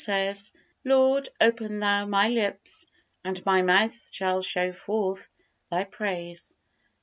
[0.03, 0.51] says:
[0.83, 2.87] "Lord, open Thou my lips,
[3.23, 5.29] and my mouth shall show forth
[5.69, 6.55] Thy praise."